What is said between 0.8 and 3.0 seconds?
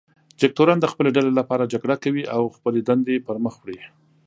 د خپلې ډلې لپاره جګړه کوي او خپلې